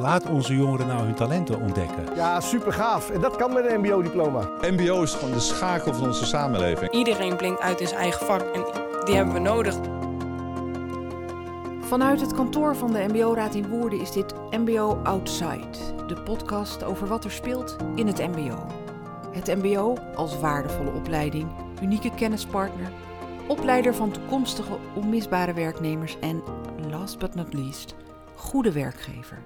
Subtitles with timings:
[0.00, 2.14] Laat onze jongeren nou hun talenten ontdekken.
[2.14, 3.10] Ja, super gaaf.
[3.10, 4.48] En dat kan met een MBO-diploma.
[4.60, 6.90] MBO is gewoon de schakel van onze samenleving.
[6.90, 8.64] Iedereen blinkt uit in zijn eigen vak en
[9.04, 9.76] die hebben we nodig.
[11.80, 17.06] Vanuit het kantoor van de MBO-raad in Woerden is dit MBO Outside, de podcast over
[17.06, 18.66] wat er speelt in het MBO.
[19.32, 21.48] Het MBO als waardevolle opleiding,
[21.82, 22.90] unieke kennispartner,
[23.46, 26.42] opleider van toekomstige onmisbare werknemers en,
[26.90, 27.94] last but not least,
[28.34, 29.38] goede werkgever.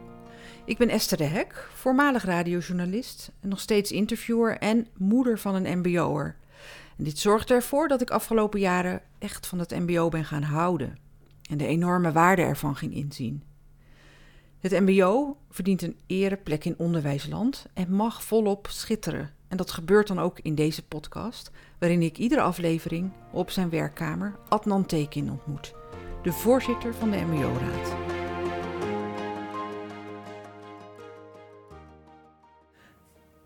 [0.65, 6.37] Ik ben Esther de Hek, voormalig radiojournalist, nog steeds interviewer en moeder van een MBO'er.
[6.98, 10.98] En dit zorgt ervoor dat ik afgelopen jaren echt van het MBO ben gaan houden
[11.51, 13.43] en de enorme waarde ervan ging inzien.
[14.59, 19.31] Het MBO verdient een ereplek in onderwijsland en mag volop schitteren.
[19.48, 24.39] En dat gebeurt dan ook in deze podcast, waarin ik iedere aflevering op zijn werkkamer
[24.48, 25.75] Adnan Tekin ontmoet,
[26.23, 28.02] de voorzitter van de MBO-raad.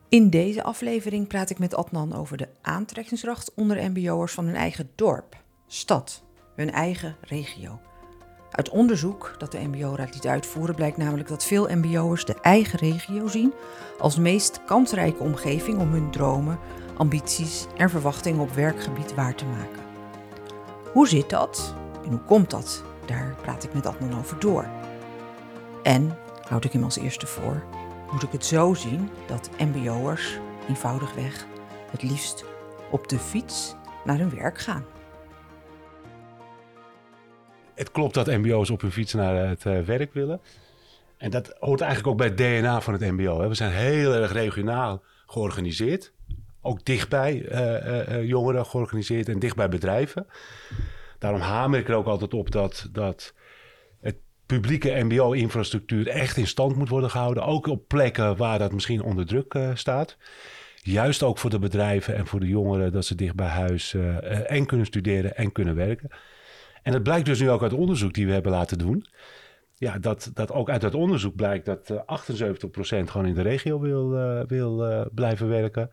[0.08, 4.90] In deze aflevering praat ik met Adnan over de aantrekkingskracht onder MBO'ers van hun eigen
[4.94, 6.22] dorp, stad,
[6.54, 7.80] hun eigen regio.
[8.50, 13.26] Uit onderzoek dat de MBO-raad liet uitvoeren blijkt namelijk dat veel MBO'ers de eigen regio
[13.26, 13.52] zien
[13.98, 16.58] als meest kansrijke omgeving om hun dromen,
[16.96, 19.82] ambities en verwachtingen op werkgebied waar te maken.
[20.92, 22.82] Hoe zit dat en hoe komt dat?
[23.06, 24.68] Daar praat ik met Adnan over door.
[25.82, 26.18] En
[26.48, 27.62] houd ik hem als eerste voor
[28.12, 31.46] moet ik het zo zien dat MBO'ers eenvoudigweg
[31.90, 32.44] het liefst
[32.90, 34.84] op de fiets naar hun werk gaan.
[37.74, 40.40] Het klopt dat MBO's op hun fiets naar het uh, werk willen.
[41.16, 43.48] En dat hoort eigenlijk ook bij het DNA van het MBO.
[43.48, 46.12] We zijn heel erg regionaal georganiseerd.
[46.60, 50.26] Ook dichtbij uh, uh, jongeren georganiseerd en dichtbij bedrijven.
[51.18, 53.34] Daarom hamer ik er ook altijd op dat, dat
[54.46, 57.44] publieke MBO-infrastructuur echt in stand moet worden gehouden.
[57.44, 60.16] Ook op plekken waar dat misschien onder druk uh, staat.
[60.82, 64.50] Juist ook voor de bedrijven en voor de jongeren dat ze dicht bij huis uh,
[64.50, 66.08] en kunnen studeren en kunnen werken.
[66.82, 69.06] En het blijkt dus nu ook uit onderzoek die we hebben laten doen.
[69.74, 73.80] Ja, dat, dat ook uit dat onderzoek blijkt dat uh, 78% gewoon in de regio
[73.80, 74.10] wil,
[74.46, 75.90] wil blijven werken.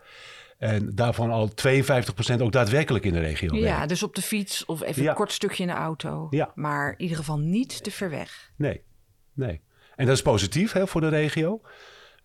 [0.63, 3.55] En daarvan al 52% ook daadwerkelijk in de regio.
[3.55, 6.27] Ja, dus op de fiets of even een kort stukje in de auto.
[6.29, 6.51] Ja.
[6.55, 8.51] Maar in ieder geval niet te ver weg.
[8.55, 8.81] Nee,
[9.33, 9.61] nee.
[9.95, 11.61] En dat is positief hè, voor de regio.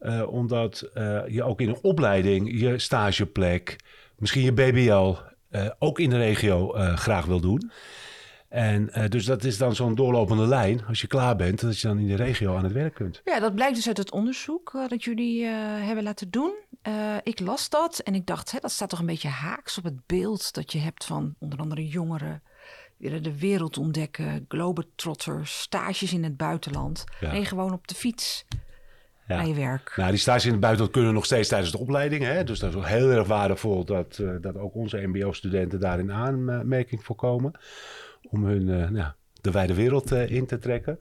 [0.01, 3.77] Uh, omdat uh, je ook in een opleiding je stageplek,
[4.17, 5.15] misschien je BBL,
[5.51, 7.71] uh, ook in de regio graag wil doen.
[8.49, 10.87] En uh, dus dat is dan zo'n doorlopende lijn.
[10.87, 13.21] Als je klaar bent, dat je dan in de regio aan het werk kunt.
[13.25, 16.53] Ja, dat blijkt dus uit het onderzoek uh, dat jullie uh, hebben laten doen.
[17.23, 20.07] ik las dat en ik dacht, hè, dat staat toch een beetje haaks op het
[20.07, 22.43] beeld dat je hebt van onder andere jongeren.
[22.97, 27.05] Willen de wereld ontdekken, globetrotters, stages in het buitenland.
[27.21, 27.33] Ja.
[27.33, 28.45] En gewoon op de fiets
[29.27, 29.37] ja.
[29.37, 29.93] naar je werk.
[29.97, 32.23] Nou, die stages in het buitenland kunnen nog steeds tijdens de opleiding.
[32.25, 32.45] Hè?
[32.45, 37.53] Dus dat is ook heel erg waardevol dat, dat ook onze mbo-studenten daarin aanmerking voorkomen
[38.23, 40.99] om hun nou, de wijde wereld uh, in te trekken.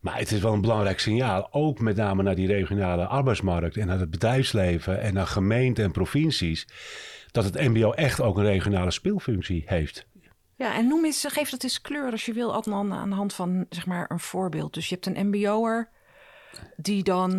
[0.00, 3.86] Maar het is wel een belangrijk signaal, ook met name naar die regionale arbeidsmarkt en
[3.86, 6.66] naar het bedrijfsleven en naar gemeenten en provincies,
[7.30, 10.06] dat het MBO echt ook een regionale speelfunctie heeft.
[10.56, 13.34] Ja, en noem eens, geef dat eens kleur als je wil, Adnan, aan de hand
[13.34, 14.74] van zeg maar een voorbeeld.
[14.74, 15.88] Dus je hebt een MBO'er
[16.76, 17.30] die dan,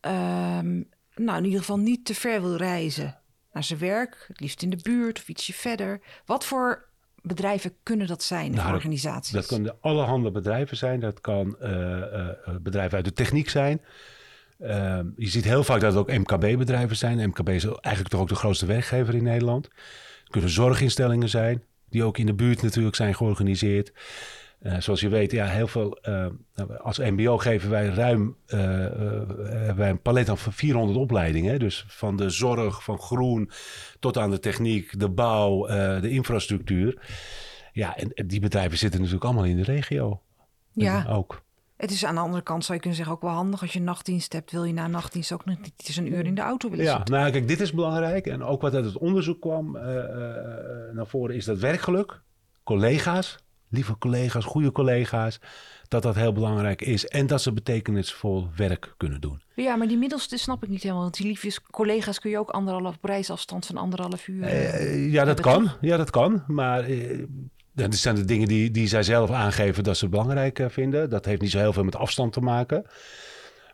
[0.00, 3.18] um, nou in ieder geval niet te ver wil reizen
[3.52, 6.00] naar zijn werk, het liefst in de buurt of ietsje verder.
[6.24, 6.88] Wat voor
[7.26, 9.32] bedrijven kunnen dat zijn, nou, organisaties?
[9.32, 11.00] Dat, dat kunnen allerhande bedrijven zijn.
[11.00, 12.02] Dat kan uh,
[12.60, 13.80] bedrijven uit de techniek zijn.
[14.60, 17.28] Uh, je ziet heel vaak dat het ook MKB-bedrijven zijn.
[17.28, 19.64] MKB is eigenlijk toch ook de grootste werkgever in Nederland.
[19.64, 23.92] Het kunnen zorginstellingen zijn, die ook in de buurt natuurlijk zijn georganiseerd.
[24.64, 25.98] Uh, zoals je weet, ja, heel veel.
[26.08, 26.26] Uh,
[26.82, 28.58] als MBO geven wij ruim uh,
[29.76, 31.58] wij een palet van 400 opleidingen.
[31.58, 33.50] Dus van de zorg, van groen
[34.00, 35.66] tot aan de techniek, de bouw,
[36.00, 37.02] de infrastructuur.
[37.72, 40.20] Ja, en, die bedrijven zitten natuurlijk allemaal in de regio.
[40.72, 41.06] Ja.
[41.08, 41.42] Ook.
[41.76, 43.60] Het is aan de andere kant, zou je kunnen zeggen, ook wel handig.
[43.60, 46.34] Als je nachtdienst hebt, wil je na nachtdienst ook nog niet eens een uur in
[46.34, 47.14] de auto willen ja, zitten.
[47.14, 48.26] nou kijk, dit is belangrijk.
[48.26, 49.72] En ook wat uit het onderzoek kwam
[50.92, 52.22] naar voren, is dat werkgeluk.
[52.62, 53.43] Collega's,
[53.74, 55.40] lieve collega's, goede collega's,
[55.88, 57.06] dat dat heel belangrijk is.
[57.06, 59.42] En dat ze betekenisvol werk kunnen doen.
[59.54, 61.02] Ja, maar die middelste snap ik niet helemaal.
[61.02, 64.42] Want die lieve collega's kun je ook anderhalf reisafstand van anderhalf uur.
[64.42, 65.70] Uh, ja, dat kan.
[65.80, 66.44] Ja, dat kan.
[66.46, 67.24] Maar uh,
[67.72, 71.10] dat zijn de dingen die, die zij zelf aangeven dat ze belangrijk vinden.
[71.10, 72.86] Dat heeft niet zo heel veel met afstand te maken.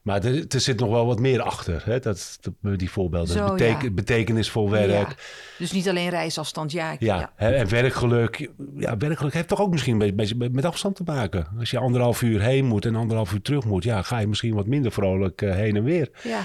[0.02, 1.98] Maar er, er zit nog wel wat meer achter, hè?
[1.98, 3.36] Dat, dat- die voorbeelden.
[3.36, 3.90] Zo, Beteken- ja.
[3.94, 5.08] Betekenisvol werk.
[5.08, 5.14] Ja.
[5.58, 6.96] Dus niet alleen reisafstand, ja.
[6.98, 8.50] Ja, hè, en werkgeluk.
[8.76, 11.46] Ja, werkgeluk heeft toch ook misschien een beetje- met- afstand te maken.
[11.58, 14.54] Als je anderhalf uur heen moet en anderhalf uur terug moet, ja, ga je misschien
[14.54, 16.08] wat minder vrolijk eh, heen en weer.
[16.22, 16.40] ja.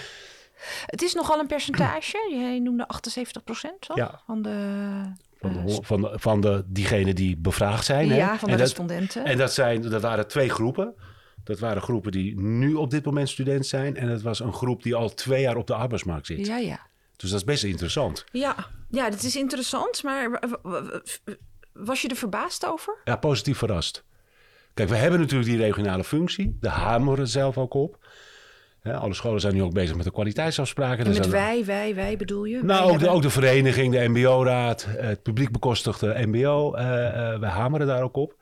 [0.85, 2.17] Het is nogal een percentage.
[2.31, 7.37] Jij noemde 78 procent van de, Van de, eh, van de, van de, diegenen die
[7.37, 8.09] bevraagd zijn.
[8.09, 8.15] hè.
[8.15, 9.25] ja, van de en dat, respondenten.
[9.25, 10.93] en dat, zijn, dat waren twee groepen.
[11.45, 13.95] Dat waren groepen die nu op dit moment student zijn.
[13.97, 16.45] En dat was een groep die al twee jaar op de arbeidsmarkt zit.
[16.47, 16.79] ja, ja.
[17.15, 18.25] Dus dat is best interessant.
[18.31, 18.55] Ja,
[18.89, 20.03] ja, dat is interessant.
[20.03, 20.39] Maar
[21.73, 22.97] was je er verbaasd over?
[23.03, 24.03] Ja, positief verrast.
[24.73, 26.57] Kijk, we hebben natuurlijk die regionale functie.
[26.59, 28.07] Daar hameren we zelf ook op.
[28.83, 31.05] Alle scholen zijn nu ook bezig met de kwaliteitsafspraken.
[31.05, 32.63] En met wij, wij, wij bedoel je?
[32.63, 36.73] Nou, ook de, ook de vereniging, de MBO-raad, het publiek bekostigde MBO.
[36.73, 38.35] eh eh, wij hameren daar ook op.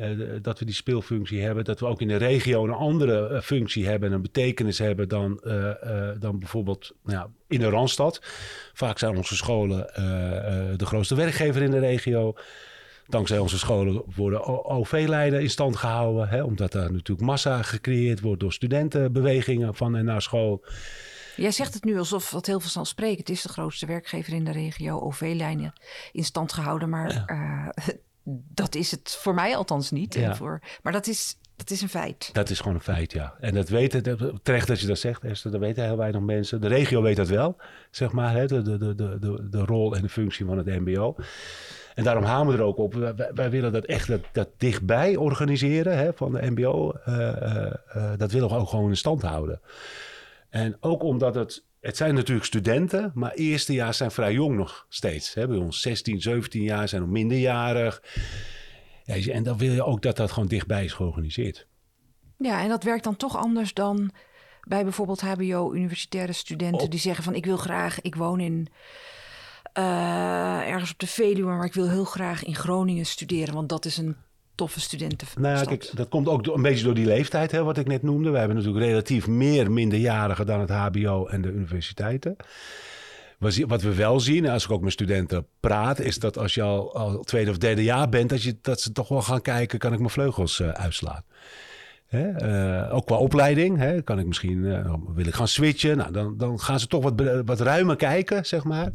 [0.00, 0.08] Eh,
[0.42, 1.64] dat we die speelfunctie hebben.
[1.64, 5.40] Dat we ook in de regio een andere eh, functie hebben, een betekenis hebben dan,
[5.42, 8.22] eh, dan bijvoorbeeld nou ja, in de Randstad.
[8.72, 9.78] Vaak zijn onze scholen
[10.76, 12.34] de grootste werkgever in de regio.
[13.06, 16.28] Dankzij onze scholen worden OV-lijnen in stand gehouden.
[16.28, 20.64] Hè, omdat daar natuurlijk massa gecreëerd wordt door studentenbewegingen van en naar school.
[21.36, 23.42] Jij zegt het nu alsof het heel vanzelfsprekend is.
[23.42, 25.72] De grootste werkgever in de regio, OV-lijnen
[26.12, 26.88] in stand gehouden.
[26.88, 27.94] Maar eh,
[28.54, 30.14] dat is het voor mij althans niet.
[30.16, 32.30] En voor, maar dat is, dat is een feit.
[32.32, 33.34] Dat is gewoon een feit, ja.
[33.40, 34.02] En dat weten,
[34.42, 36.60] terecht dat je dat zegt, Esther, dat weten heel weinig mensen.
[36.60, 37.56] De regio weet dat wel,
[37.90, 41.14] zeg maar, hè, de, de, de, de, de, rol en de functie van het MBO.
[41.94, 42.94] En daarom hameren we er ook op.
[42.94, 46.90] Wij, wij- wij willen dat echt dat, dat dichtbij organiseren hè, van de MBO.
[47.04, 49.60] eh, eh, eh, dat willen we ook gewoon in stand houden.
[50.48, 51.64] En ook omdat het.
[51.80, 55.34] Het zijn natuurlijk studenten, maar eerstejaars zijn vrij jong nog steeds.
[55.34, 55.46] Hè.
[55.46, 58.02] Bij ons 16, 17 jaar zijn nog minderjarig.
[59.04, 61.66] Ja, en dan wil je ook dat dat gewoon dichtbij is georganiseerd.
[62.36, 64.10] Ja, en dat werkt dan toch anders dan
[64.62, 68.68] bij bijvoorbeeld HBO-universitaire studenten Op- die zeggen van ik wil graag, ik woon in
[69.72, 73.84] eh, ergens op de Veluwe, maar ik wil heel graag in Groningen studeren, want dat
[73.84, 74.16] is een
[74.60, 75.42] toffe studentenstad.
[75.42, 78.30] Nou ja, dat komt ook een beetje door die leeftijd, hè, wat ik net noemde.
[78.30, 82.36] We hebben natuurlijk relatief meer minderjarigen dan het HBO en de universiteiten.
[83.38, 86.94] Wat we wel zien, als ik ook met studenten praat, is dat als je al,
[86.94, 89.92] al tweede of derde jaar bent, dat, je, dat ze toch wel gaan kijken, kan
[89.92, 91.22] ik mijn vleugels eh, uitslaan?
[92.06, 92.30] Hè?
[92.30, 94.02] eh, ook qua opleiding, hè?
[94.02, 95.96] kan ik misschien, eh, wil ik gaan switchen?
[95.96, 98.90] Nou, dan, dan gaan ze toch wat, wat ruimer kijken, zeg maar.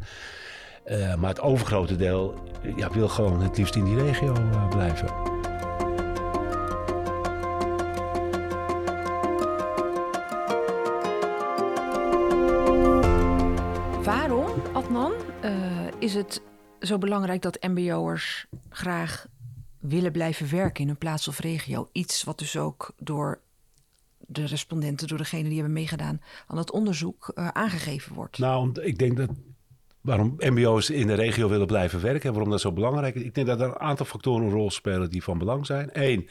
[1.18, 2.34] Maar het overgrote deel
[2.76, 4.32] ja, wil gewoon het liefst in die regio
[4.70, 5.35] blijven.
[16.06, 16.42] Is het
[16.80, 19.26] zo belangrijk dat MBO'ers graag
[19.78, 21.88] willen blijven werken in hun plaats of regio?
[21.92, 23.40] Iets wat dus ook door
[24.18, 28.38] de respondenten, door degenen die hebben meegedaan aan het onderzoek, eh, aangegeven wordt.
[28.38, 29.30] Nou, ik denk dat
[30.00, 33.22] waarom MBO's in de regio willen blijven werken en waarom dat zo belangrijk is.
[33.22, 35.90] Ik denk dat er een aantal factoren een rol spelen die van belang zijn.
[35.92, 36.28] Eén,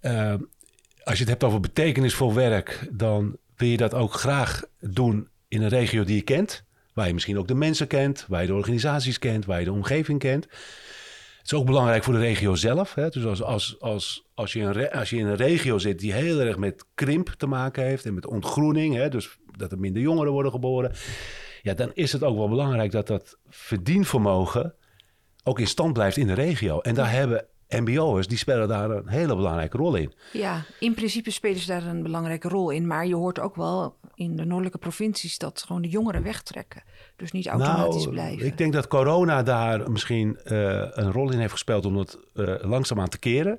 [0.00, 0.34] eh,
[1.04, 5.62] als je het hebt over betekenisvol werk, dan wil je dat ook graag doen in
[5.62, 6.64] een regio die je kent.
[6.92, 9.72] Waar je misschien ook de mensen kent, waar je de organisaties kent, waar je de
[9.72, 10.44] omgeving kent.
[10.44, 12.94] Het is ook belangrijk voor de regio zelf.
[12.94, 13.08] Hè?
[13.08, 16.40] Dus als, als, als, als, je een als je in een regio zit die heel
[16.40, 19.08] erg met krimp te maken heeft en met ontgroening, hè?
[19.08, 20.92] dus dat er minder jongeren worden geboren,
[21.62, 24.74] ja, dan is het ook wel belangrijk dat dat verdienvermogen
[25.44, 26.80] ook in stand blijft in de regio.
[26.80, 27.46] En daar hebben
[27.80, 30.12] MBO'ers, die spelen daar een hele belangrijke rol in.
[30.32, 32.86] Ja, in principe spelen ze daar een belangrijke rol in.
[32.86, 36.82] Maar je hoort ook wel in de noordelijke provincies dat gewoon de jongeren wegtrekken.
[37.16, 38.36] Dus niet automatisch blijven.
[38.36, 42.18] Nou, ik denk dat corona daar misschien eh, een rol in heeft gespeeld om dat
[42.34, 43.58] eh, langzaamaan te keren.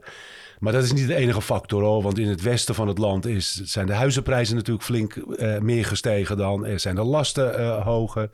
[0.60, 2.02] Maar dat is niet de enige factor hoor.
[2.02, 5.86] Want in het westen van het land is, zijn de huizenprijzen natuurlijk flink eh, meer
[5.86, 6.66] gestegen dan.
[6.66, 8.30] Er zijn de lasten hoger.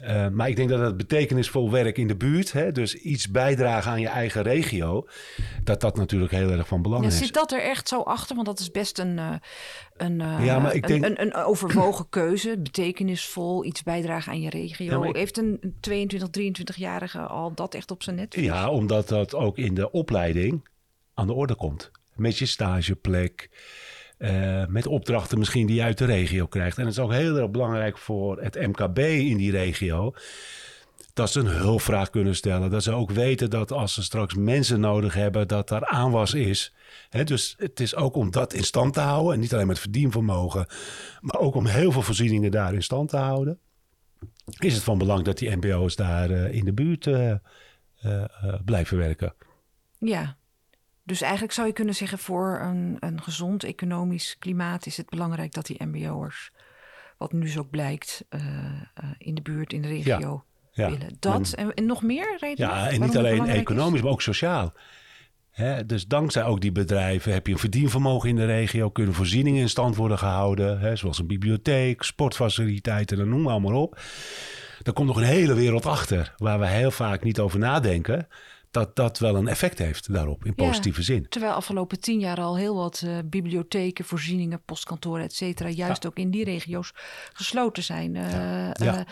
[0.00, 3.90] Eh, maar ik denk dat het betekenisvol werk in de buurt, hè, dus iets bijdragen
[3.90, 5.06] aan je eigen regio,
[5.64, 7.18] dat dat natuurlijk heel erg van belang Ja, is.
[7.18, 8.34] zit dat er echt zo achter?
[8.34, 9.32] Want dat is best een, eh,
[9.96, 12.58] een, eh, Ja, maar ik een, denk- een, een overwogen keuze.
[12.58, 14.90] Betekenisvol, iets bijdragen aan je regio.
[14.90, 18.34] Ja, maar ik- Heeft een 22, 23-jarige al dat echt op zijn net?
[18.34, 20.68] Ja, omdat dat ook in de opleiding
[21.14, 21.90] aan de orde komt.
[22.14, 23.50] Met je stageplek,
[24.20, 26.78] eh, met opdrachten misschien die je uit de regio krijgt.
[26.78, 30.14] En het is ook heel erg belangrijk voor het MKB in die regio.
[31.12, 32.70] Dat ze een hulpvraag kunnen stellen.
[32.70, 36.74] Dat ze ook weten dat als ze straks mensen nodig hebben, dat daar aanwas is.
[37.24, 39.34] Dus het is ook om dat in stand te houden.
[39.34, 40.66] En niet alleen met verdienvermogen,
[41.20, 43.58] maar ook om heel veel voorzieningen daar in stand te houden.
[44.58, 47.34] Is het van belang dat die MBO's daar eh, in de buurt eh,
[48.64, 49.34] blijven werken.
[49.98, 50.38] Ja.
[51.10, 55.52] Dus eigenlijk zou je kunnen zeggen, voor een, een gezond economisch klimaat is het belangrijk
[55.52, 56.50] dat die MBO'ers,
[57.18, 60.90] wat nu ook blijkt, uh, uh, in de buurt, in de regio Ja.
[60.90, 61.16] willen.
[61.18, 62.74] Dat en, en nog meer redenen?
[62.74, 64.02] Ja, en niet alleen economisch, is?
[64.02, 64.72] maar ook sociaal.
[65.50, 68.90] Hè, dus dankzij ook die bedrijven heb je een verdienvermogen in de regio.
[68.90, 70.80] Kunnen voorzieningen in stand worden gehouden.
[70.80, 74.00] Hè, zoals een bibliotheek, sportfaciliteiten, dan noem maar allemaal op.
[74.82, 78.28] Er komt nog een hele wereld achter waar we heel vaak niet over nadenken.
[78.70, 80.66] Dat dat wel een effect heeft daarop, in Ja.
[80.66, 81.26] positieve zin.
[81.28, 86.16] Terwijl afgelopen tien jaar al heel wat eh, bibliotheken, voorzieningen, postkantoren, et cetera, juist ook
[86.18, 86.92] in die regio's
[87.32, 88.16] gesloten zijn.
[88.16, 89.04] Eh, Ja.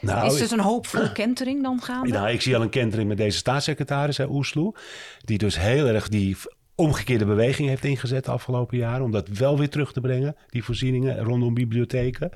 [0.00, 2.08] Nou, is ik- dus een hoopvolle kentering dan gaande?
[2.12, 4.74] Nou, ik zie al een kentering met deze staatssecretaris, Oesloe.
[5.18, 6.36] Die dus heel erg die
[6.74, 9.04] omgekeerde beweging heeft ingezet de afgelopen jaren.
[9.04, 12.30] Om dat wel weer terug te brengen, die voorzieningen rondom bibliotheken.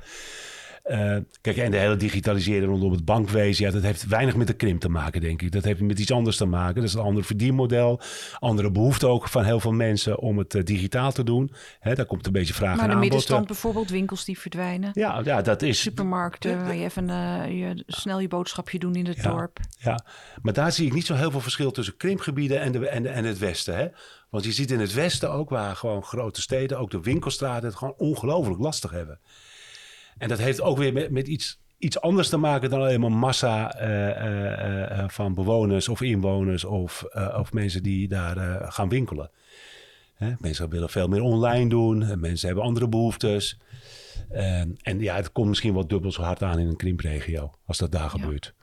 [0.86, 4.52] Eh, kijk, en de hele digitalisering rondom het bankwezen, ja, dat heeft weinig met de
[4.52, 5.52] krimp te maken, denk ik.
[5.52, 6.74] Dat heeft met iets anders te maken.
[6.74, 8.00] Dat is een ander verdienmodel,
[8.38, 11.50] andere behoefte ook van heel veel mensen om het eh, digitaal te doen.
[11.80, 13.00] Hè, daar komt een beetje vraag maar en de aanbod.
[13.08, 14.90] middenstand bijvoorbeeld, winkels die verdwijnen.
[14.94, 15.80] Ja, ja, dat is.
[15.80, 19.30] Supermarkten, waar je even eh, je, snel je boodschapje doen in het Ja.
[19.30, 19.58] dorp.
[19.78, 20.04] Ja,
[20.42, 23.08] maar daar zie ik niet zo heel veel verschil tussen krimpgebieden en, de, en, de-
[23.08, 23.76] en het westen.
[23.76, 23.86] Hè?
[24.30, 27.76] Want je ziet in het westen ook, waar gewoon grote steden, ook de winkelstraten, het
[27.76, 29.20] gewoon ongelooflijk lastig hebben.
[30.18, 33.12] En dat heeft ook weer met, met iets, iets anders te maken dan alleen maar
[33.12, 37.04] massa eh, eh, eh, van bewoners of inwoners of,
[37.37, 39.30] of mensen die daar gaan winkelen.
[40.14, 40.32] Hè?
[40.38, 43.58] Mensen willen veel meer online doen, en mensen hebben andere behoeftes.
[44.30, 47.78] En, en ja, het komt misschien wel dubbel zo hard aan in een krimpregio als
[47.78, 48.54] dat daar gebeurt.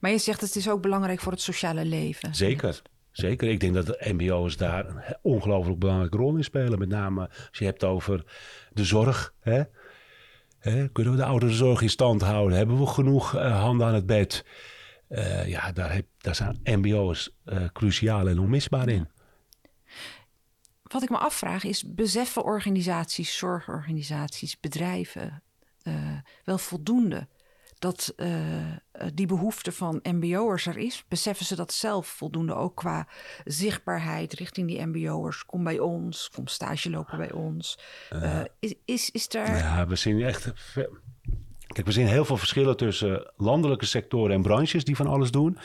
[0.00, 2.34] Maar je zegt het is ook belangrijk voor het sociale leven.
[2.34, 2.82] Zeker.
[3.10, 3.48] Zeker.
[3.48, 6.78] Ik denk dat de MBO's daar een ongelooflijk belangrijke rol in spelen.
[6.78, 8.24] Met name als je hebt over
[8.72, 9.34] de zorg.
[9.40, 9.62] Hè?
[10.62, 12.56] Kunnen we de ouderenzorg in stand houden?
[12.56, 14.44] Hebben we genoeg eh, handen aan het bed?
[15.08, 19.08] Eh, ja, daar, heb, daar zijn MBO's eh, cruciaal en onmisbaar in.
[20.82, 25.42] Wat ik me afvraag is, beseffen organisaties, zorgorganisaties, bedrijven
[26.44, 27.28] wel voldoende
[27.80, 28.76] dat eh, eh,
[29.14, 31.04] die behoefte van mbo'ers er is?
[31.08, 33.06] Beseffen ze dat zelf voldoende ook qua
[33.44, 35.46] zichtbaarheid richting die mbo'ers?
[35.46, 37.78] Kom bij ons, kom stage lopen bij ons.
[38.10, 39.56] Eh, is, is, is daar...
[39.56, 40.52] Ja, we zien echt.
[41.66, 45.58] Kijk, we zien heel veel verschillen tussen landelijke sectoren en branches die van alles doen.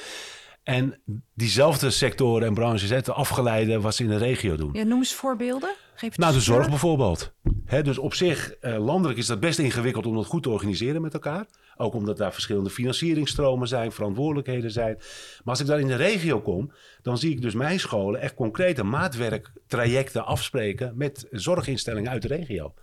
[0.63, 0.99] En
[1.33, 4.69] diezelfde sectoren en branches, het afgeleide wat ze in de regio doen.
[4.73, 5.75] Ja, noem eens voorbeelden.
[5.95, 7.33] Geef het Nou, de zorg bijvoorbeeld.
[7.65, 11.01] Hè, dus op zich, eh, landelijk is dat best ingewikkeld om dat goed te organiseren
[11.01, 11.45] met elkaar.
[11.77, 14.95] Ook omdat daar verschillende financieringstromen zijn, verantwoordelijkheden zijn.
[14.95, 18.33] Maar als ik daar in de regio kom, dan zie ik dus mijn scholen echt
[18.33, 22.73] concrete maatwerktrajecten afspreken met zorginstellingen uit de regio.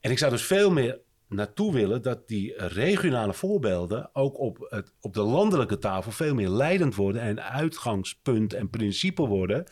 [0.00, 4.94] En ik zou dus veel meer naartoe willen dat die regionale voorbeelden ook op, het,
[5.00, 9.64] op de landelijke tafel veel meer leidend worden en uitgangspunt en principe worden.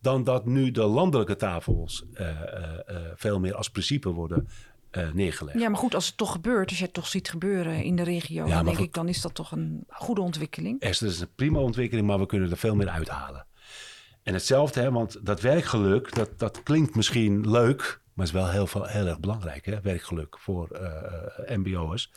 [0.00, 4.48] Dan dat nu de landelijke tafels eh, eh, eh, veel meer als principe worden
[4.92, 5.58] eh, neergelegd.
[5.58, 8.02] Ja, maar goed, als het toch gebeurt, als je het toch ziet gebeuren in de
[8.02, 10.80] regio, Ja, dan denk ik, dan is dat toch een goede ontwikkeling.
[10.80, 13.46] Esther, dat is een prima ontwikkeling, maar we kunnen er veel meer uithalen.
[14.22, 18.66] En hetzelfde, hè, want dat werkgeluk, dat, dat klinkt misschien leuk, maar is wel heel,
[18.66, 22.10] veel, heel erg belangrijk, hè, werkgeluk voor eh, MBO'ers.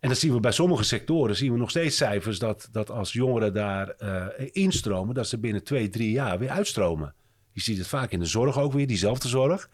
[0.00, 3.12] En dat zien we bij sommige sectoren, zien we nog steeds cijfers dat, dat als
[3.12, 7.14] jongeren daar eh, instromen, dat ze binnen twee, drie jaar weer uitstromen.
[7.52, 9.68] Je ziet het vaak in de zorg ook weer, diezelfde zorg.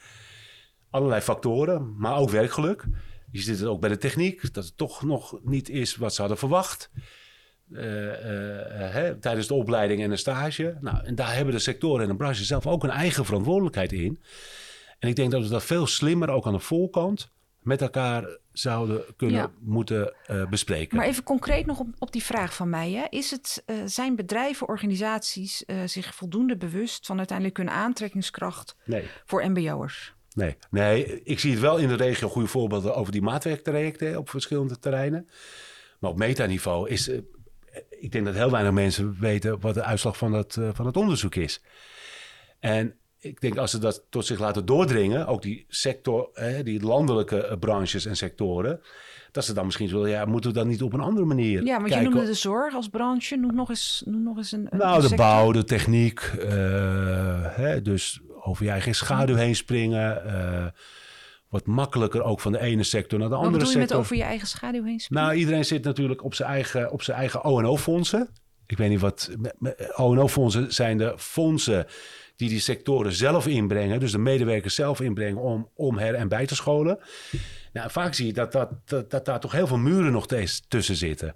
[0.93, 2.85] Allerlei factoren, maar ook werkgeluk.
[3.31, 6.21] Je ziet het ook bij de techniek, dat het toch nog niet is wat ze
[6.21, 6.91] hadden verwacht.
[7.75, 10.77] Eh, eh, eh, hè, tijdens de opleiding en de stage.
[10.81, 14.23] Nou, en daar hebben de sectoren en de branche zelf ook een eigen verantwoordelijkheid in.
[14.99, 17.31] En ik denk dat we dat veel slimmer ook aan de voorkant
[17.63, 19.51] met elkaar zouden kunnen Ja.
[19.61, 20.15] moeten
[20.51, 20.97] bespreken.
[20.97, 22.93] Maar even concreet nog op, op die vraag van mij.
[22.93, 23.05] Hè.
[23.09, 30.15] Is het, zijn bedrijven, organisaties zich voldoende bewust van uiteindelijk hun aantrekkingskracht Nee, voor mbo'ers?
[30.35, 31.23] Nee, nee.
[31.23, 35.29] Ik zie het wel in de regio goede voorbeelden over die maatwerktrajecten op verschillende terreinen.
[35.99, 37.09] Maar op metaniveau is.
[37.09, 37.19] eh,
[37.89, 40.97] ik denk dat heel weinig mensen weten wat de uitslag van het, eh, van het
[40.97, 41.63] onderzoek is.
[42.61, 46.31] En ik denk als ze dat tot zich laten doordringen, ook die sector,
[46.63, 48.81] die landelijke eh, branches en sectoren,
[49.33, 51.81] dat ze dan misschien zullen, ja, moeten we dan niet op een andere manier Ja,
[51.81, 53.37] want je noemde de zorg als branche.
[53.37, 55.27] Noem nog eens, noem nog eens een, een Nou, de sector.
[55.27, 56.21] bouw, de techniek.
[56.21, 60.25] eh, hè, dus over je eigen schaduw heen springen.
[60.25, 60.67] eh,
[61.49, 64.05] wat makkelijker ook van de ene sector naar de Wat andere bedoel je met sector.
[64.05, 65.25] over je eigen schaduw heen springen?
[65.25, 68.29] Nou, iedereen zit natuurlijk op zijn eigen, op zijn eigen O&O-fondsen.
[68.67, 69.31] Ik weet niet wat...
[69.97, 71.87] O&O-fondsen zijn de fondsen
[72.37, 74.01] die die sectoren zelf inbrengen.
[74.01, 76.99] Dus de medewerkers zelf inbrengen om, om her en bij te scholen.
[77.73, 78.71] Nou, vaak zie je dat, dat,
[79.11, 80.27] dat, daar toch heel veel muren nog
[80.69, 81.35] tussen zitten.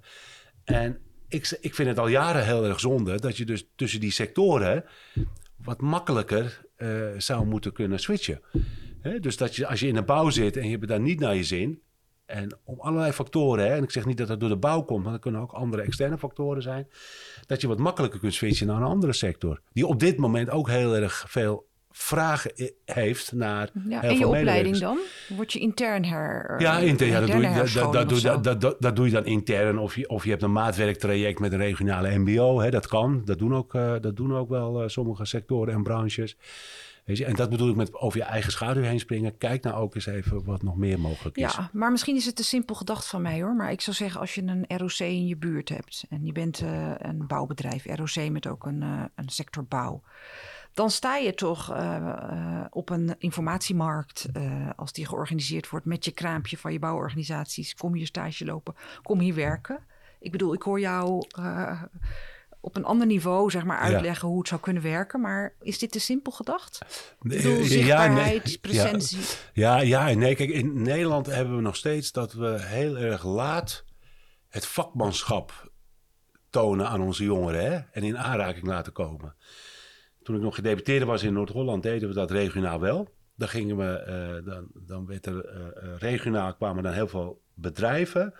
[0.63, 4.11] En ik, ik vind het al jaren heel erg zonde dat je dus tussen die
[4.11, 4.83] sectoren
[5.63, 8.41] wat makkelijker eh, zou moeten kunnen switchen.
[9.19, 11.35] Dus dat je als je in de bouw zit en je hebt daar niet naar
[11.35, 11.81] je zin.
[12.25, 15.03] En om allerlei factoren, hè, en ik zeg niet dat dat door de bouw komt,
[15.03, 16.87] maar dat kunnen ook andere externe factoren zijn.
[17.45, 19.61] Dat je wat makkelijker kunt switchen naar een andere sector.
[19.73, 21.67] Die op dit moment ook heel erg veel
[21.97, 23.69] vragen i- heeft naar.
[23.89, 24.97] Ja, heel en je opleiding dan?
[25.27, 26.55] Word je intern her...
[26.61, 29.25] Ja, intern, ja dat, doe je, dat, doe, dat, dat, dat, dat doe je dan
[29.25, 29.77] intern.
[29.79, 32.59] Of je, of je hebt een maatwerktraject met een regionale MBO.
[32.59, 33.21] Hè, dat kan.
[33.25, 36.37] Dat doen ook, eh, dat doen ook wel eh, sommige sectoren en branches.
[37.05, 39.37] Weet je, en dat bedoel ik met over je eigen schaduw heen springen.
[39.37, 41.53] Kijk nou ook eens even wat nog meer mogelijk is.
[41.55, 43.55] Ja, maar misschien is het te simpel gedacht van mij hoor.
[43.55, 46.59] Maar ik zou zeggen, als je een ROC in je buurt hebt en je bent
[46.59, 50.01] eh, een bouwbedrijf, ROC met ook een, eh, een sector bouw.
[50.77, 56.05] Dan sta je toch eh, eh, op een informatiemarkt eh, als die georganiseerd wordt met
[56.05, 57.75] je kraampje van je bouworganisaties.
[57.75, 59.79] Kom hier stage lopen, kom hier werken.
[60.19, 61.27] Ik bedoel, ik hoor jou
[62.59, 65.21] op een ander niveau zeg maar uitleggen hoe het zou kunnen werken.
[65.21, 66.79] Maar is dit te simpel gedacht?
[67.19, 69.19] Bedoel, ja, nee, presentie.
[69.53, 70.35] Ja, ja en nee.
[70.35, 73.83] Kijk, in Nederland hebben we nog steeds dat we heel erg laat
[74.49, 75.71] het vakmanschap
[76.49, 77.79] tonen aan onze jongeren hè?
[77.91, 79.35] en in aanraking laten komen.
[80.27, 83.13] Toen ik nog gedeputeerde was in Noord-Holland, deden we dat regionaal wel.
[83.35, 87.41] Dan gingen we, eh, dan, dan werd er eh, eh, regionaal kwamen dan heel veel
[87.53, 88.33] bedrijven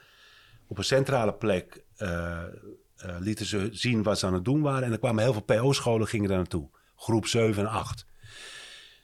[0.68, 1.84] op een centrale plek.
[3.20, 4.84] lieten ze zien wat ze aan het doen waren.
[4.84, 6.70] En er kwamen heel veel PO-scholen gingen daar naartoe.
[6.96, 8.06] Groep 7 en 8.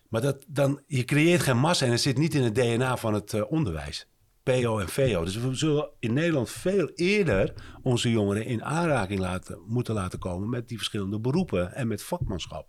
[0.10, 3.14] Maar dat, dan, je creëert geen massa en het zit niet in het DNA van
[3.14, 4.08] het onderwijs.
[4.44, 5.24] PO en VO.
[5.24, 10.50] Dus we zullen in Nederland veel eerder onze jongeren in aanraking laten, moeten laten komen
[10.50, 12.68] met die verschillende beroepen en met vakmanschap.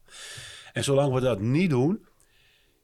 [0.72, 2.06] En zolang we dat niet doen,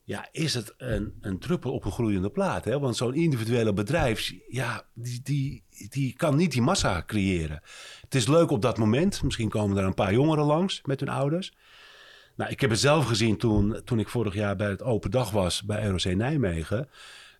[0.04, 2.64] ja, is het een, een druppel op een gloeiende plaat.
[2.64, 2.78] Hè?
[2.78, 7.62] Want zo'n individuele bedrijf, ja, die, die, die kan niet die massa creëren.
[8.00, 9.22] Het is leuk op dat moment.
[9.22, 11.52] Misschien komen er een paar jongeren langs met hun ouders.
[12.36, 15.30] Nou, ik heb het zelf gezien toen, toen ik vorig jaar bij het open dag
[15.30, 16.88] was bij ROC Nijmegen.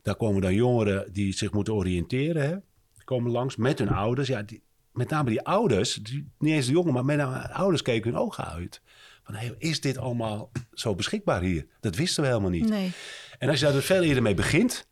[0.03, 2.43] Daar komen dan jongeren die zich moeten oriënteren.
[2.43, 2.57] Hè?
[2.95, 4.29] Die komen langs met hun ouders.
[4.29, 7.53] Ja, die, met name die ouders, die, niet eens de jongen, maar met name de
[7.53, 8.83] ouders keken hun ogen uit.
[9.23, 11.67] Van, hey, is dit allemaal zo beschikbaar hier?
[11.81, 12.69] Dat wisten we helemaal niet.
[12.69, 12.93] Nee.
[13.39, 14.89] En als je daar dus veel eerder mee begint,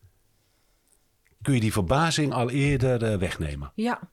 [1.42, 3.72] kun je die verbazing al eerder eh, wegnemen.
[3.74, 4.10] Ja,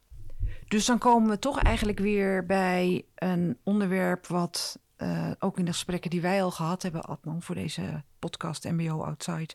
[0.67, 5.71] dus dan komen we toch eigenlijk weer bij een onderwerp wat eh, ook in de
[5.71, 9.53] gesprekken die wij al gehad hebben, Adnan, voor deze podcast MBO Outside,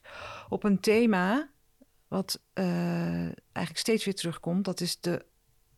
[0.48, 1.50] op een thema
[2.09, 4.64] wat eh, eigenlijk steeds weer terugkomt.
[4.64, 5.26] Dat is de,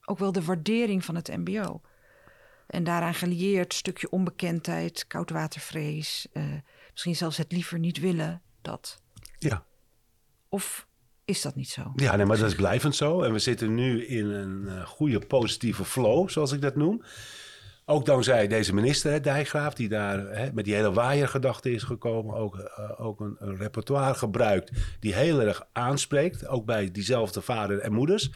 [0.05, 1.81] ook wel de waardering van het MBO.
[2.67, 6.45] En daaraan gelieerd stukje onbekendheid, koudwatervrees, eh,
[6.91, 9.03] misschien zelfs het liever niet willen, dat.
[9.39, 9.65] Ja.
[10.49, 10.87] Of
[11.25, 11.93] is dat niet zo?
[11.97, 13.23] Ja, nee, maar dat is blijvend zo.
[13.23, 17.03] En we zitten nu in een goede positieve flow, zoals ik dat noem.
[17.93, 22.35] Ook dankzij deze minister, hè, Dijkgraaf, die daar hè, met die hele waaiergedachte is gekomen.
[22.35, 26.47] Ook, eh, ook een, repertoire gebruikt die heel erg aanspreekt.
[26.47, 28.31] Ook bij diezelfde vader en moeders.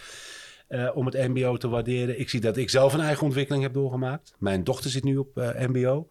[0.69, 2.21] eh, om het MBO te waarderen.
[2.21, 4.35] Ik zie dat ik zelf een eigen ontwikkeling heb doorgemaakt.
[4.39, 6.09] Mijn dochter zit nu op eh, MBO.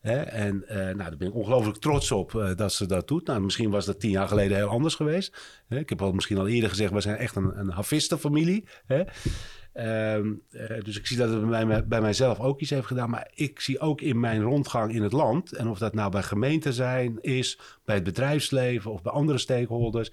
[0.00, 3.26] Hè, en nou, daar ben ik ongelooflijk trots op dat ze dat doet.
[3.26, 5.62] Nou, misschien was dat tien jaar geleden heel anders geweest.
[5.68, 8.68] Hè, ik heb al misschien al eerder gezegd, we zijn echt een, een Havistenfamilie.
[8.86, 9.02] Hè.
[9.74, 13.10] Ehm, eh, dus ik zie dat het bij, bij mijzelf ook iets heeft gedaan.
[13.10, 15.52] Maar ik zie ook in mijn rondgang in het land...
[15.52, 17.58] en of dat nou bij gemeenten zijn, is...
[17.84, 20.10] bij het bedrijfsleven of bij andere stakeholders...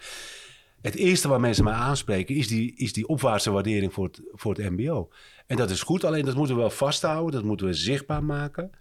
[0.81, 4.53] Het eerste waar mensen mij aanspreken is die, is die opwaartse waardering voor het, voor
[4.53, 5.09] het MBO.
[5.47, 8.71] En dat is goed, alleen dat moeten we wel vasthouden, dat moeten we zichtbaar maken.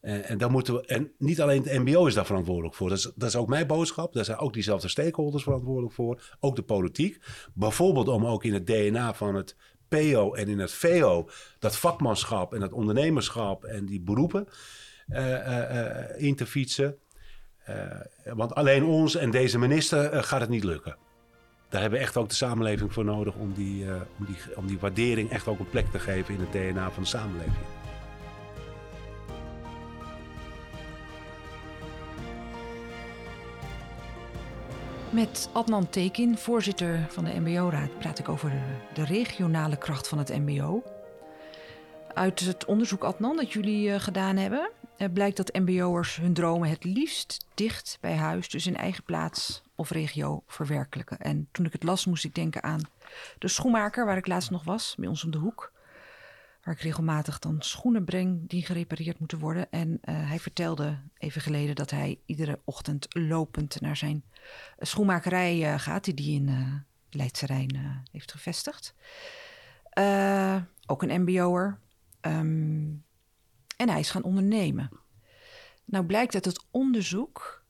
[0.00, 2.88] En, en, dan moeten we, en niet alleen het MBO is daar verantwoordelijk voor.
[2.88, 4.12] Dat is, dat is ook mijn boodschap.
[4.12, 6.36] Daar zijn ook diezelfde stakeholders verantwoordelijk voor.
[6.40, 7.20] Ook de politiek.
[7.54, 9.56] Bijvoorbeeld om ook in het DNA van het
[9.94, 11.28] PO en in het VO
[11.58, 14.48] dat vakmanschap en dat ondernemerschap en die beroepen
[15.08, 16.96] uh, uh, in te fietsen.
[18.24, 20.96] Want alleen ons en deze minister gaat het niet lukken.
[21.68, 23.86] Daar hebben we echt ook de samenleving voor nodig om die,
[24.18, 27.02] om, die, om die waardering echt ook een plek te geven in het DNA van
[27.02, 27.83] de samenleving.
[35.14, 38.52] Met Adnan Tekin, voorzitter van de MBO-raad, praat ik over
[38.94, 40.82] de, regionale kracht van het MBO.
[42.14, 46.68] Uit het onderzoek Adnan dat jullie uh, gedaan hebben, uh, blijkt dat MBO'ers hun dromen
[46.68, 51.18] het liefst dicht bij huis, dus in eigen plaats of regio, verwerkelijken.
[51.18, 52.80] En toen ik het las, moest ik denken aan
[53.38, 55.72] de schoenmaker waar ik laatst nog was, bij ons om de hoek.
[56.64, 59.70] Waar ik regelmatig dan schoenen breng die gerepareerd moeten worden.
[59.70, 64.24] En uh, hij vertelde even geleden dat hij iedere ochtend lopend naar zijn
[64.78, 66.74] schoenmakerij uh, gaat, die hij in uh,
[67.10, 68.94] Leidse Rijn heeft gevestigd.
[70.86, 71.78] ook een MBO'er.
[72.20, 72.92] Ehm,
[73.76, 74.90] en hij is gaan ondernemen.
[75.84, 77.64] Nou blijkt uit het onderzoek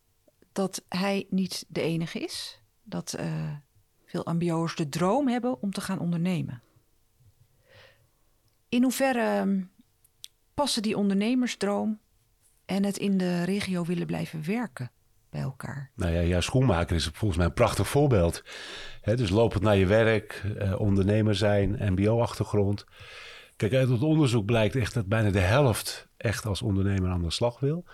[0.53, 2.61] dat hij niet de enige is.
[2.83, 3.53] Dat eh,
[4.05, 6.63] veel MBO'ers de droom hebben om te gaan ondernemen.
[8.75, 9.61] In hoeverre ehm,
[10.55, 12.01] passen die ondernemersdroom
[12.65, 14.91] en het in de regio willen blijven werken
[15.31, 15.91] bij elkaar?
[15.95, 18.43] Nou ja, jouw schoenmaker is volgens mij een prachtig voorbeeld.
[19.03, 22.85] Dus lopend naar je werk, eh, ondernemer zijn, mbo-achtergrond.
[23.57, 27.31] Kijk, uit het onderzoek blijkt echt dat bijna de helft echt als ondernemer aan de
[27.31, 27.85] slag wil.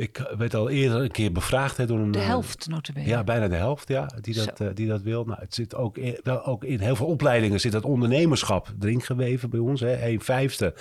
[0.00, 2.10] Ik werd al eerder een keer bevraagd hè, door een...
[2.10, 3.06] De eh, helft, notabene.
[3.06, 5.24] Ja, bijna de helft, ja, die dat, eh, die dat wil.
[5.24, 9.00] Nou, het zit ook in, wel, ook in heel veel opleidingen zit dat ondernemerschap erin
[9.00, 9.80] geweven bij ons.
[9.80, 10.08] Hè.
[10.08, 10.72] Een vijfde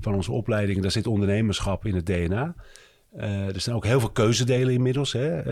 [0.00, 2.54] van onze opleidingen, daar zit ondernemerschap in het DNA.
[3.12, 5.42] Eh, er zijn ook heel veel keuzedelen inmiddels hè,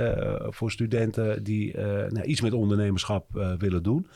[0.53, 1.77] voor studenten die
[2.09, 3.27] nou, iets met ondernemerschap
[3.59, 4.07] willen doen.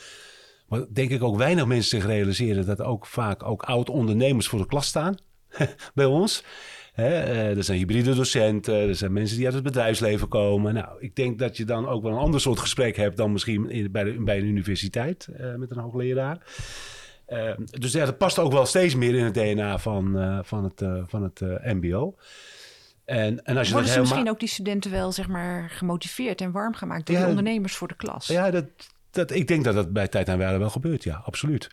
[0.69, 4.67] Maar denk ik ook weinig mensen zich realiseren dat ook vaak ook oud-ondernemers voor de
[4.67, 5.17] klas staan
[5.95, 6.45] bij ons.
[6.95, 10.75] Hè, eh, er zijn hybride docenten, er zijn mensen die uit het bedrijfsleven komen.
[10.75, 13.71] Nou, ik denk dat je dan ook wel een ander soort gesprek hebt dan misschien
[13.71, 16.39] in, bij, de, bij een universiteit eh, met een hoogleraar.
[17.27, 20.65] Eh, dus ja, dat past ook wel steeds meer in het DNA van, eh, van
[20.65, 22.15] het, van het MBO.
[23.05, 24.01] En, en als je Worden ze helemaal...
[24.01, 27.77] misschien ook die studenten wel zeg maar, gemotiveerd en warm gemaakt door Ja, die ondernemers
[27.77, 28.27] voor de klas?
[28.27, 28.65] Ja, dat,
[29.11, 31.71] dat, ik denk dat dat bij tijd en wijle wel gebeurt, ja, absoluut.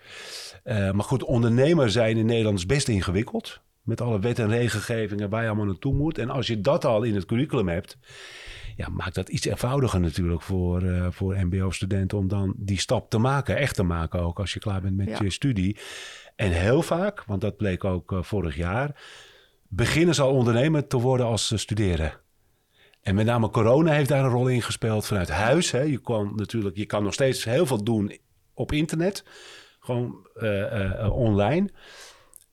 [0.64, 3.62] Maar goed, ondernemer zijn in Nederland is best ingewikkeld.
[3.82, 6.18] Met alle wet en regelgevingen waar je allemaal naartoe moet.
[6.18, 7.98] En als je dat al in het curriculum hebt,
[8.76, 13.18] ja, maakt dat iets eenvoudiger natuurlijk voor, eh, voor MBO-studenten om dan die stap te
[13.18, 13.58] maken.
[13.58, 15.18] Echt te maken ook als je klaar bent met Ja.
[15.22, 15.78] je studie.
[16.36, 19.02] En heel vaak, want dat bleek ook eh, vorig jaar,
[19.68, 22.14] beginnen ze al ondernemer te worden als ze studeren.
[23.02, 25.72] En met name corona heeft daar een rol in gespeeld vanuit huis.
[25.72, 25.82] Hè.
[25.82, 28.18] Je, kan natuurlijk, je kan nog steeds heel veel doen
[28.54, 29.24] op internet.
[29.80, 31.70] Gewoon eh, online.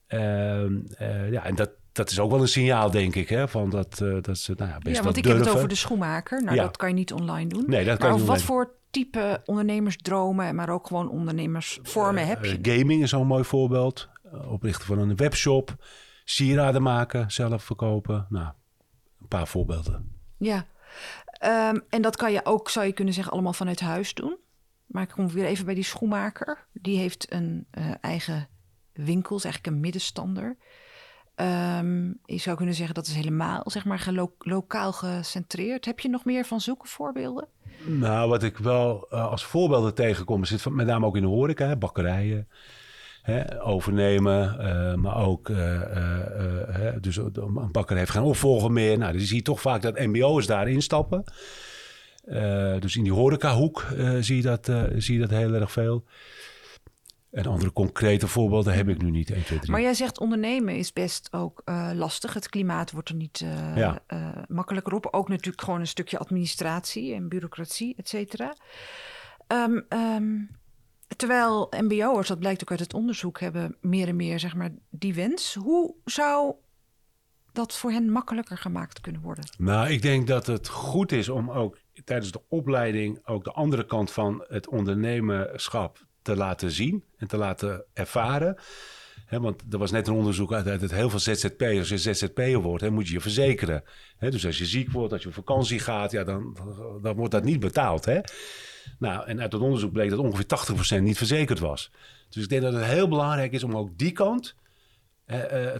[0.09, 3.29] Ehm, eh, ja, en dat, dat is ook wel een signaal, denk ik.
[3.29, 5.39] Hè, van dat, eh, dat ze nou ja, best Ja, want ik durven.
[5.41, 6.43] heb het over de schoenmaker.
[6.43, 6.63] Nou, Ja.
[6.63, 7.63] dat kan je niet online doen.
[7.67, 12.27] Nee, dat kan maar je over niet wat voor type ondernemersdromen, maar ook gewoon ondernemersvormen
[12.27, 12.59] heb je?
[12.61, 14.09] Gaming is zo'n mooi voorbeeld.
[14.47, 15.75] Oprichten van een webshop.
[16.25, 18.25] Sieraden maken, zelf verkopen.
[18.29, 18.47] Nou,
[19.21, 20.11] een paar voorbeelden.
[20.37, 20.65] Ja.
[21.31, 24.37] Ehm, en dat kan je ook, zou je kunnen zeggen, allemaal vanuit huis doen.
[24.85, 26.65] Maar ik kom weer even bij die schoenmaker.
[26.73, 27.67] Die heeft een
[28.01, 28.47] eigen
[29.05, 30.57] winkel, is eigenlijk een middenstander.
[31.35, 34.09] Ehm, je zou kunnen zeggen dat is helemaal zeg maar,
[34.39, 35.85] lokaal gecentreerd.
[35.85, 37.47] Heb je nog meer van zulke voorbeelden?
[37.85, 41.27] Nou, wat ik wel eh, als voorbeelden tegenkom, zit van- met name ook in de
[41.27, 42.47] horeca, hè, bakkerijen.
[43.21, 48.97] Hè, overnemen, eh, maar ook, eh, dus een bakker heeft geen opvolger meer.
[48.97, 51.23] Nou, dus je toch vaak dat mbo'ers daar instappen.
[52.25, 53.85] Eh, dus in die horecahoek
[54.19, 56.03] zie, je dat, zie je dat heel erg veel.
[57.31, 59.31] En andere concrete voorbeelden heb ik nu niet.
[59.31, 59.71] 1, 2, 3.
[59.71, 62.33] Maar jij zegt ondernemen is best ook eh, lastig.
[62.33, 63.99] Het klimaat wordt er niet eh, Ja.
[64.07, 65.07] eh, makkelijker op.
[65.11, 68.55] Ook natuurlijk gewoon een stukje administratie en bureaucratie, et cetera.
[69.47, 70.35] Ehm, ehm,
[71.15, 75.13] terwijl mbo'ers, dat blijkt ook uit het onderzoek, hebben meer en meer zeg maar, die
[75.13, 75.53] wens.
[75.53, 76.53] Hoe zou
[77.51, 79.49] dat voor hen makkelijker gemaakt kunnen worden?
[79.57, 83.85] Nou, ik denk dat het goed is om ook tijdens de opleiding ook de andere
[83.85, 88.57] kant van het ondernemerschap te laten zien en te laten ervaren.
[89.29, 92.83] Want er was net een onderzoek uit, dat heel veel ZZP'ers, als je ZZP'er wordt,
[92.83, 93.83] hè, moet je je verzekeren.
[94.19, 96.57] Dus als je ziek wordt, als je op vakantie gaat, ja, dan,
[97.01, 98.05] dan wordt dat niet betaald.
[98.05, 98.19] Hè?
[98.99, 101.91] Nou, en uit het onderzoek bleek dat ongeveer 80% niet verzekerd was.
[102.29, 104.55] Dus ik denk dat het heel belangrijk is om ook die kant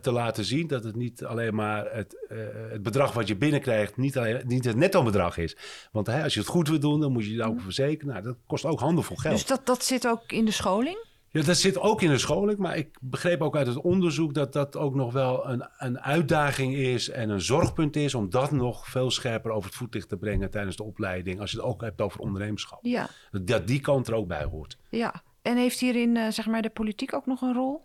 [0.02, 2.38] te laten zien dat het niet alleen maar het, eh,
[2.72, 5.58] het bedrag wat je binnenkrijgt, niet, alleen, niet het netto bedrag is.
[5.92, 8.14] Want hè, als je het goed wil doen, dan moet je je ook verzekeren.
[8.14, 9.34] Nou, dat kost ook handenvol geld.
[9.34, 11.08] Dus dat, dat zit ook in de scholing?
[11.32, 14.54] Ja, dat zit ook in de scholing, maar ik begreep ook uit het onderzoek dat
[14.54, 18.88] dat ook nog wel een, een uitdaging is en een zorgpunt is om dat nog
[18.88, 22.02] veel scherper over het voetlicht te brengen tijdens de opleiding, als je het ook hebt
[22.02, 22.80] over ondernemerschap.
[22.82, 24.78] Ja, Dat die kant er ook bij hoort.
[24.90, 25.22] ja.
[25.42, 27.82] En heeft hierin eh, zeg maar de politiek ook nog een rol?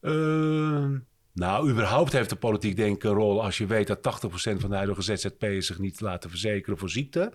[0.00, 0.98] Ehm,
[1.32, 4.70] nou, überhaupt heeft de politiek denk ik een rol als je weet dat 80% van
[4.70, 7.32] de huidige ZZP'ers zich niet laten verzekeren voor ziekte.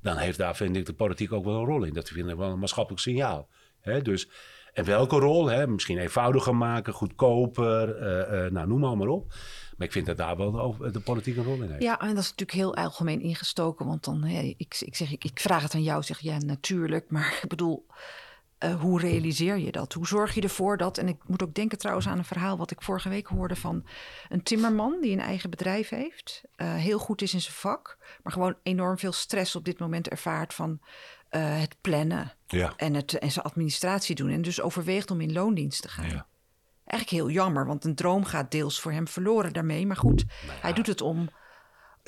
[0.00, 1.92] Dan heeft daar, vind ik, de politiek ook wel een rol in.
[1.92, 3.48] Dat vind ik wel een maatschappelijk signaal.
[4.02, 4.28] Dus,
[4.72, 5.66] en welke rol?
[5.66, 9.34] Misschien eenvoudiger maken, goedkoper, eh, eh, nou, noem maar, maar op.
[9.76, 11.82] Maar ik vind dat daar wel de, politiek een rol in heeft.
[11.82, 13.86] Ja, en dat is natuurlijk heel algemeen ingestoken.
[13.86, 17.10] Want dan, ik, ik, zeg, ik, ik vraag het aan jou, zeg ja, natuurlijk.
[17.10, 17.86] Maar ik bedoel,
[18.62, 19.92] eh, hoe realiseer je dat?
[19.92, 20.98] Hoe zorg je ervoor dat...
[20.98, 23.86] En ik moet ook denken trouwens aan een verhaal wat ik vorige week hoorde van
[24.28, 26.42] een timmerman die een eigen bedrijf heeft.
[26.56, 30.08] eh, heel goed is in zijn vak, maar gewoon enorm veel stress op dit moment
[30.08, 30.80] ervaart van
[31.28, 32.72] eh, het plannen Ja.
[32.76, 34.30] en, het, en zijn administratie doen.
[34.30, 36.08] En dus overweegt om in loondienst te gaan.
[36.08, 36.26] Ja.
[36.84, 39.86] Eigenlijk heel jammer, want een droom gaat deels voor hem verloren daarmee.
[39.86, 40.24] Maar goed,
[40.60, 41.28] hij doet het om,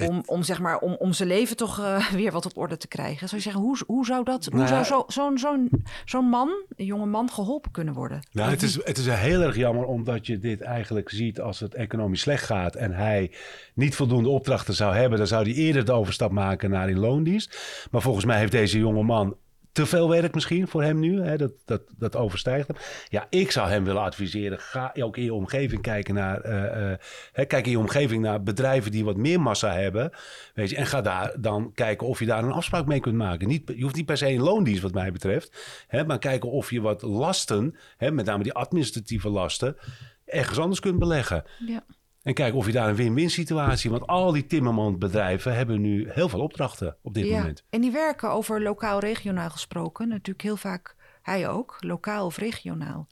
[0.03, 2.89] om, om, zeg maar, om, om zijn leven toch eh, weer wat op orde te
[2.89, 3.29] krijgen.
[3.29, 6.65] Zou je zeggen, hoe, hoe zou, dat, hoe Nou zou zo- zo'n zo'n zo'n man,
[6.77, 8.27] een jonge man, geholpen kunnen worden?
[8.33, 11.75] Nou, het is, het is heel erg jammer omdat je dit eigenlijk ziet als het
[11.75, 13.31] economisch slecht gaat en hij
[13.75, 17.59] niet voldoende opdrachten zou hebben, dan zou hij eerder de overstap maken naar in loondienst.
[17.91, 19.37] Maar volgens mij heeft deze jonge man
[19.75, 21.23] te veel werk misschien voor hem nu.
[21.23, 21.37] Hè?
[21.37, 22.77] Dat, dat, dat overstijgt hem.
[23.09, 24.59] Ja, ik zou hem willen adviseren.
[24.59, 26.41] Ga ook in je omgeving kijken naar.
[26.41, 26.99] eh, eh,
[27.33, 30.11] hè, kijk in je omgeving naar bedrijven die wat meer massa hebben.
[30.55, 33.49] Weet je, en ga daar dan kijken of je daar een afspraak mee kunt maken.
[33.49, 35.85] Niet, je hoeft niet per se een loondienst, wat mij betreft.
[35.87, 39.77] Hè, maar kijken of je wat lasten, hè, met name die administratieve lasten,
[40.25, 41.45] ergens anders kunt beleggen.
[41.67, 41.85] Ja.
[42.25, 43.91] En kijken of je daar een win-win situatie.
[43.91, 47.39] Want al die timmermansbedrijven hebben nu heel veel opdrachten op dit ja.
[47.39, 47.65] moment.
[47.71, 50.09] En die werken over lokaal-regionaal gesproken.
[50.09, 53.07] Natuurlijk heel vaak, hij ook, lokaal of regionaal.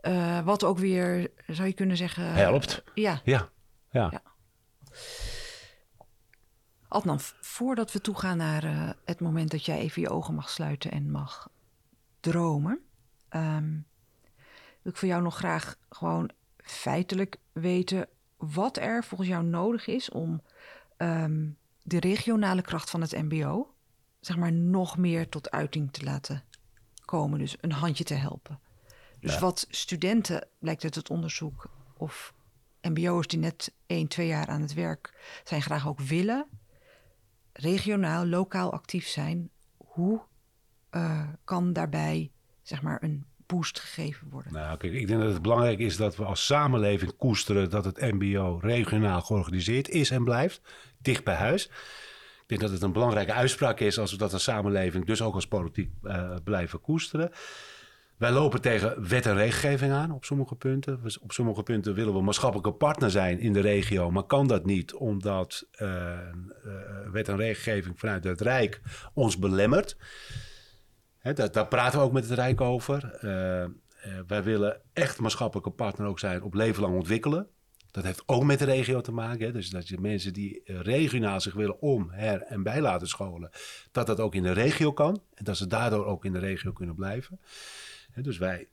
[0.00, 2.32] Eh, wat ook weer, zou je kunnen zeggen...
[2.32, 2.82] Helpt.
[2.94, 3.48] Ja, Ja,
[3.90, 4.08] ja.
[4.10, 4.22] Ja.
[6.88, 10.90] Adnan, voordat we toegaan naar eh, het moment dat jij even je ogen mag sluiten
[10.90, 11.48] en mag
[12.20, 12.80] dromen,
[13.28, 13.70] ehm,
[14.82, 16.30] wil ik van jou nog graag gewoon
[16.70, 20.42] feitelijk weten wat er volgens jou nodig is om
[20.96, 21.46] ehm,
[21.82, 23.74] de regionale kracht van het MBO,
[24.20, 26.44] zeg maar, nog meer tot uiting te laten
[27.04, 27.38] komen.
[27.38, 28.60] Dus een handje te helpen.
[29.20, 32.34] Dus wat studenten, blijkt uit het onderzoek, of
[32.82, 36.46] MBO'ers die net 1, 2 jaar aan het werk zijn, graag ook willen,
[37.52, 39.50] regionaal, lokaal actief zijn.
[39.76, 40.20] Hoe
[40.90, 42.30] eh, kan daarbij,
[42.62, 44.52] zeg maar, een boost gegeven worden?
[44.52, 48.58] Nou, ik denk dat het belangrijk is dat we als samenleving koesteren dat het MBO
[48.62, 50.60] regionaal georganiseerd is en blijft,
[50.98, 51.64] dicht bij huis.
[52.42, 55.34] Ik denk dat het een belangrijke uitspraak is als we dat als samenleving, dus ook
[55.34, 57.30] als politiek, eh, blijven koesteren.
[58.16, 61.00] Wij lopen tegen wet en regelgeving aan op sommige punten.
[61.20, 64.94] Op sommige punten willen we maatschappelijke partner zijn in de regio, maar kan dat niet
[64.94, 66.18] omdat eh, eh,
[67.12, 68.80] wet en regelgeving vanuit het Rijk
[69.14, 69.96] ons belemmert.
[71.18, 73.14] Hè, daar, daar praten we ook met het Rijk over.
[73.20, 73.70] Eh, eh,
[74.26, 77.48] wij willen echt maatschappelijke partner ook zijn op leven lang ontwikkelen.
[77.90, 79.46] Dat heeft ook met de regio te maken.
[79.46, 79.52] Hè?
[79.52, 83.50] Dus dat je mensen die eh, regionaal zich willen om, her en bij laten scholen,
[83.92, 85.22] dat dat ook in de regio kan.
[85.34, 87.40] En dat ze daardoor ook in de regio kunnen blijven.
[88.14, 88.68] Dus wij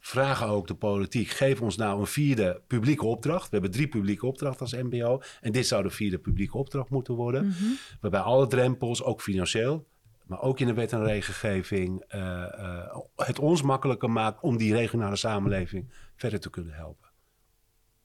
[0.00, 3.44] vragen ook de politiek, geef ons nou een vierde publieke opdracht.
[3.44, 5.20] We hebben drie publieke opdrachten als MBO.
[5.40, 7.54] En dit zou de vierde publieke opdracht moeten worden.
[8.00, 9.86] Waarbij alle drempels, ook financieel,
[10.30, 14.74] maar ook in de wet en regelgeving, eh, eh, het ons makkelijker maakt om die
[14.74, 17.08] regionale samenleving verder te kunnen helpen.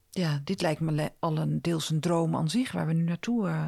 [0.10, 3.48] Ja, dit lijkt me al een deels een droom aan zich, waar we nu naartoe...
[3.48, 3.68] eh,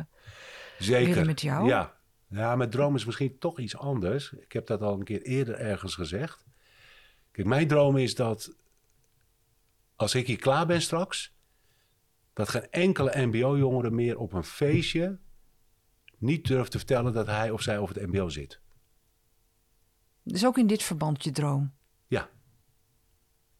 [0.77, 1.07] Zeker.
[1.09, 1.67] Willen met jou?
[1.67, 1.93] Ja.
[2.27, 4.31] ja, met droom is misschien toch iets anders.
[4.31, 6.45] Ik heb dat al een keer eerder ergens gezegd.
[7.31, 8.55] Kijk, mijn droom is dat
[9.95, 11.35] als ik hier klaar ben straks,
[12.33, 15.19] dat geen enkele MBO-jongere meer op een feestje
[16.17, 18.59] niet durft te vertellen dat hij of zij over het MBO zit.
[20.23, 21.73] dus ook in dit verband je droom.
[22.07, 22.29] Ja,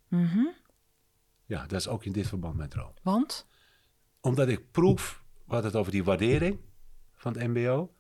[0.08, 0.46] Mhm.
[1.46, 2.94] ja, dat is ook in dit verband mijn droom.
[3.04, 3.48] Want?
[4.22, 6.60] Omdat ik proef, hadden het over die waardering
[7.16, 7.94] van het MBO.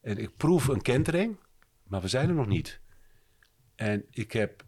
[0.00, 1.38] En ik proef een kentering,
[1.82, 2.80] maar we zijn er nog niet.
[3.74, 4.64] En ik, heb,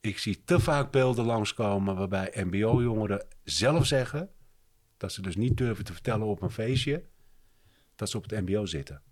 [0.00, 4.30] ik zie te vaak beelden langskomen waarbij MBO-jongeren zelf zeggen
[4.96, 7.04] dat ze dus niet durven te vertellen op een feestje
[8.00, 9.02] dat ze op het MBO zitten.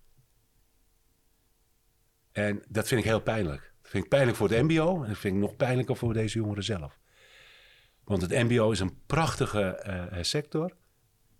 [2.33, 3.73] En dat vind ik heel pijnlijk.
[3.83, 6.39] Dat vind ik pijnlijk voor het MBO en dat vind ik nog pijnlijker voor deze
[6.39, 6.99] jongeren zelf.
[8.05, 10.77] Want het MBO is een prachtige eh, sector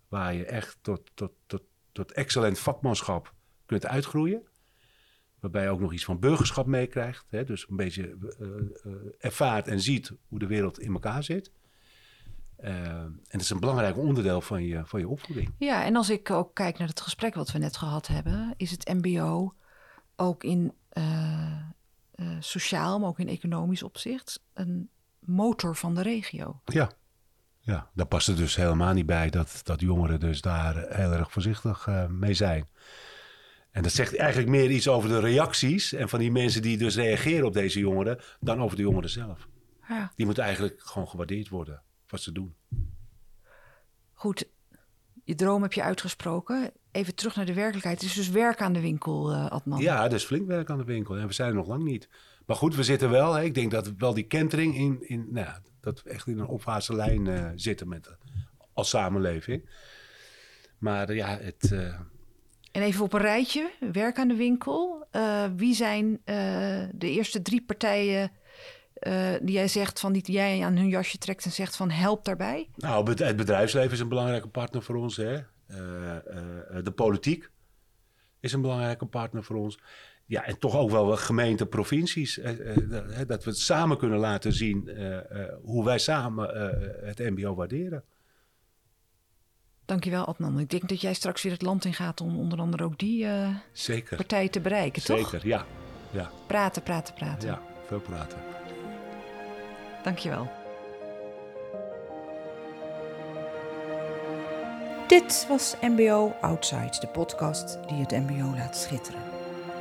[0.07, 3.33] waar je echt tot, tot, tot, tot excellent vakmanschap
[3.65, 4.47] kunt uitgroeien.
[5.39, 7.25] Waarbij je ook nog iets van burgerschap meekrijgt.
[7.29, 11.51] Dus een beetje eh, ervaart en ziet hoe de wereld in elkaar zit.
[13.11, 15.53] En dat is een belangrijk onderdeel van je, van je opvoeding.
[15.57, 18.71] Ja, en als ik ook kijk naar het gesprek wat we net gehad hebben, is
[18.71, 19.53] het MBO
[20.15, 21.69] ook in eh,
[22.11, 26.61] eh, sociaal, maar ook in economisch opzicht een motor van de regio.
[26.65, 26.91] Ja.
[27.59, 31.11] Ja, daar past het dus helemaal niet bij dat, dat jongeren dus daar eh, heel
[31.11, 32.67] erg voorzichtig eh, mee zijn.
[33.71, 36.95] En dat zegt eigenlijk meer iets over de reacties en van die mensen die dus
[36.95, 39.47] reageren op deze jongeren, dan over de jongeren zelf.
[39.87, 42.55] Ja, Die moeten eigenlijk gewoon gewaardeerd worden, wat ze doen.
[44.19, 44.45] Goed.
[45.23, 46.71] Je droom heb je uitgesproken.
[46.91, 48.01] Even terug naar de werkelijkheid.
[48.01, 49.79] Het is dus werk aan de winkel, eh Adnan.
[49.79, 52.09] Ja, is flink werk aan de winkel en we zijn er nog lang niet.
[52.45, 53.33] Maar goed, we zitten wel.
[53.33, 56.39] Hè, ik denk dat wel die kentering in, in nou ja, dat we echt in
[56.39, 58.13] een opwaartse lijn eh, zitten met, eh,
[58.73, 59.69] als samenleving.
[60.77, 61.71] Maar ja, het,
[62.71, 65.07] En even op een rijtje, werk aan de winkel.
[65.55, 66.21] Wie zijn
[66.91, 68.31] de eerste drie partijen
[68.99, 72.25] eh, die jij zegt van die jij aan hun jasje trekt en zegt van help
[72.25, 72.69] daarbij?
[72.75, 75.17] Nou, het bedrijfsleven is een belangrijke partner voor ons.
[75.17, 75.37] Hè?
[76.83, 77.49] de politiek
[78.39, 79.79] is een belangrijke partner voor ons.
[80.25, 82.35] Ja, en toch ook wel gemeente, provincies.
[83.27, 84.89] dat we het samen kunnen laten zien
[85.61, 86.49] hoe wij samen
[87.05, 88.03] het MBO waarderen.
[89.85, 90.59] Dankjewel, Adnan.
[90.59, 93.27] Ik denk dat jij straks weer het land in gaat om onder andere ook die
[93.71, 94.15] Zeker.
[94.15, 95.31] partij te bereiken, Zeker, toch?
[95.31, 95.65] Zeker, ja.
[96.11, 96.31] ja.
[96.47, 97.49] Praten, praten, praten.
[97.49, 98.48] Ja, veel praten.
[100.03, 100.47] Dankjewel.
[105.07, 109.21] Dit was MBO Outside, de podcast die het MBO laat schitteren.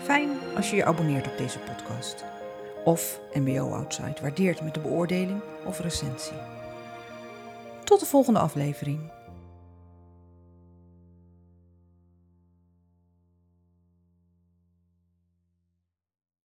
[0.02, 2.24] Fijn als je je abonneert op deze podcast.
[2.84, 6.36] Of MBO Outside waardeert met een beoordeling of recensie.
[7.84, 9.00] Tot de volgende aflevering.